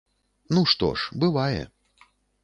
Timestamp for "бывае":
1.25-1.61